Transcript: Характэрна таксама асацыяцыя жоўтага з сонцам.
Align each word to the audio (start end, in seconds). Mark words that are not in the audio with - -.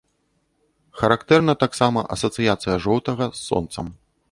Характэрна 1.01 1.55
таксама 1.65 2.05
асацыяцыя 2.17 2.81
жоўтага 2.89 3.31
з 3.39 3.41
сонцам. 3.49 3.97